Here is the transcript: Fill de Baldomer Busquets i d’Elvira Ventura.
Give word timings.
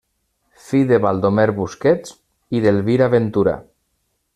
Fill 0.67 0.87
de 0.91 0.99
Baldomer 1.07 1.45
Busquets 1.59 2.17
i 2.61 2.65
d’Elvira 2.67 3.15
Ventura. 3.19 3.59